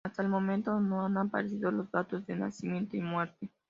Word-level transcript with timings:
Hasta 0.03 0.23
el 0.23 0.29
momento 0.29 0.79
no 0.79 1.05
han 1.05 1.15
aparecido 1.19 1.69
los 1.69 1.91
datos 1.91 2.25
de 2.25 2.35
nacimiento 2.35 2.97
y 2.97 3.01
muerte. 3.01 3.51